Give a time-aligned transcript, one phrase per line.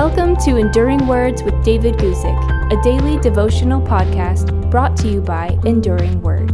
[0.00, 5.58] Welcome to Enduring Words with David Guzik, a daily devotional podcast brought to you by
[5.64, 6.52] Enduring Word.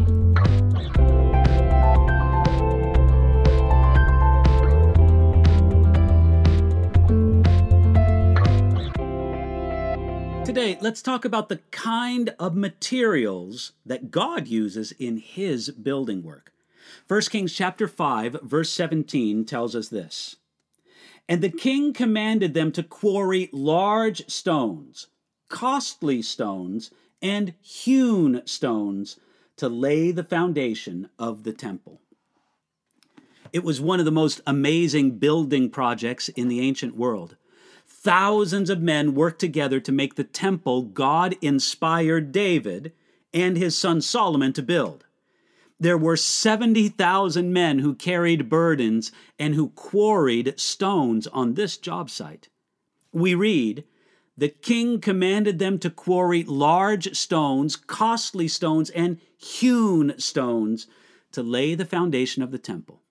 [10.47, 16.55] Today, let's talk about the kind of materials that God uses in his building work.
[17.09, 20.37] 1 Kings chapter 5 verse 17 tells us this.
[21.29, 25.07] And the king commanded them to quarry large stones,
[25.49, 26.91] costly stones,
[27.23, 29.19] and hewn stones
[29.57, 32.01] to lay the foundation of the temple.
[33.53, 37.37] It was one of the most amazing building projects in the ancient world.
[37.87, 42.93] Thousands of men worked together to make the temple God inspired David
[43.33, 45.07] and his son Solomon to build
[45.79, 52.49] there were 70,000 men who carried burdens and who quarried stones on this job site.
[53.13, 53.85] We read,
[54.37, 60.87] the king commanded them to quarry large stones, costly stones, and hewn stones
[61.33, 63.03] to lay the foundation of the temple.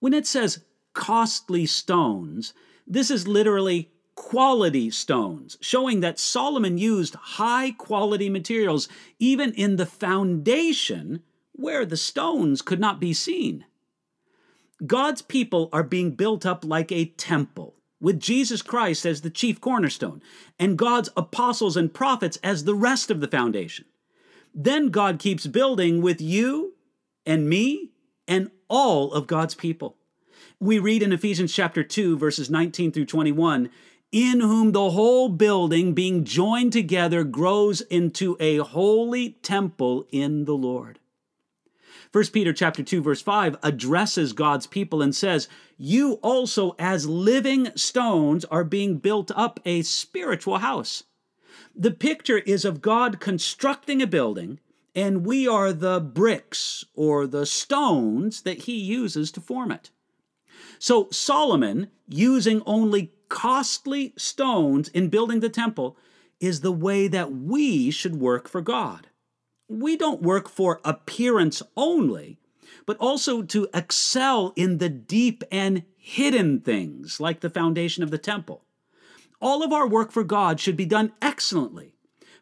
[0.00, 2.54] When it says costly stones,
[2.86, 8.88] this is literally quality stones, showing that Solomon used high quality materials
[9.18, 11.22] even in the foundation
[11.54, 13.64] where the stones could not be seen.
[14.86, 19.60] God's people are being built up like a temple, with Jesus Christ as the chief
[19.60, 20.20] cornerstone,
[20.58, 23.84] and God's apostles and prophets as the rest of the foundation.
[24.54, 26.74] Then God keeps building with you
[27.24, 27.92] and me
[28.26, 29.96] and all of God's people.
[30.60, 33.70] We read in Ephesians chapter 2, verses 19 through 21
[34.14, 40.54] in whom the whole building being joined together grows into a holy temple in the
[40.54, 41.00] Lord.
[42.14, 47.72] 1 Peter chapter 2 verse 5 addresses God's people and says, "You also as living
[47.74, 51.02] stones are being built up a spiritual house."
[51.74, 54.60] The picture is of God constructing a building
[54.94, 59.90] and we are the bricks or the stones that he uses to form it.
[60.78, 65.96] So Solomon, using only costly stones in building the temple,
[66.38, 69.08] is the way that we should work for God
[69.68, 72.38] we don't work for appearance only,
[72.86, 78.18] but also to excel in the deep and hidden things, like the foundation of the
[78.18, 78.64] temple.
[79.40, 81.94] All of our work for God should be done excellently,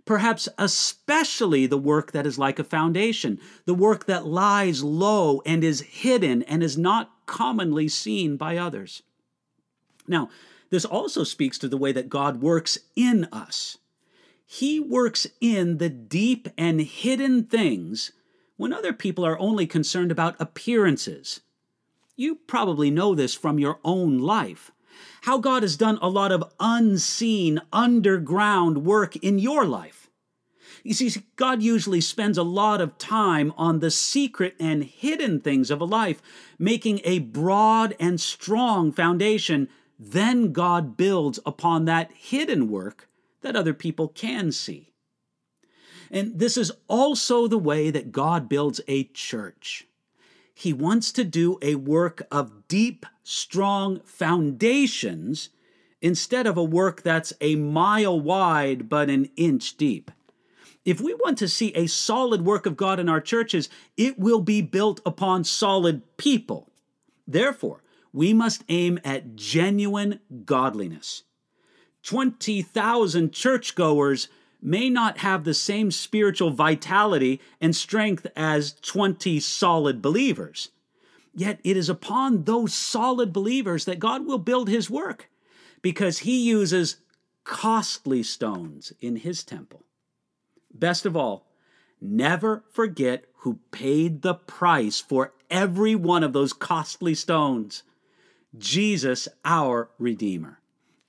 [0.04, 5.62] perhaps especially the work that is like a foundation, the work that lies low and
[5.62, 9.02] is hidden and is not commonly seen by others.
[10.08, 10.28] Now,
[10.70, 13.78] this also speaks to the way that God works in us.
[14.54, 18.12] He works in the deep and hidden things
[18.58, 21.40] when other people are only concerned about appearances.
[22.16, 24.70] You probably know this from your own life.
[25.22, 30.10] How God has done a lot of unseen, underground work in your life.
[30.84, 35.70] You see, God usually spends a lot of time on the secret and hidden things
[35.70, 36.20] of a life,
[36.58, 39.70] making a broad and strong foundation.
[39.98, 43.08] Then God builds upon that hidden work
[43.42, 44.92] that other people can see.
[46.10, 49.86] And this is also the way that God builds a church.
[50.54, 55.48] He wants to do a work of deep, strong foundations
[56.02, 60.10] instead of a work that's a mile wide but an inch deep.
[60.84, 64.40] If we want to see a solid work of God in our churches, it will
[64.40, 66.70] be built upon solid people.
[67.26, 67.82] Therefore,
[68.12, 71.22] we must aim at genuine godliness.
[72.02, 74.28] 20,000 churchgoers
[74.60, 80.70] may not have the same spiritual vitality and strength as 20 solid believers.
[81.34, 85.28] Yet it is upon those solid believers that God will build his work
[85.80, 86.96] because he uses
[87.44, 89.84] costly stones in his temple.
[90.72, 91.46] Best of all,
[92.00, 97.82] never forget who paid the price for every one of those costly stones
[98.56, 100.61] Jesus, our Redeemer.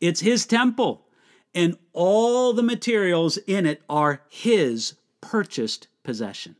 [0.03, 1.07] It's His temple,
[1.55, 6.57] and all the materials in it are His purchased possession.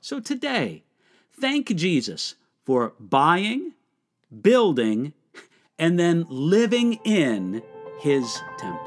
[0.00, 0.84] So today,
[1.38, 3.74] thank Jesus for buying,
[4.40, 5.12] building,
[5.78, 7.62] and then living in
[8.00, 8.80] His temple.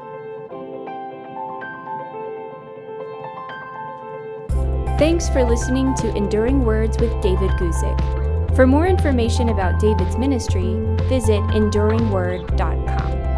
[4.98, 8.56] Thanks for listening to Enduring Words with David Guzik.
[8.56, 10.74] For more information about David's ministry,
[11.08, 13.29] visit enduringword.com.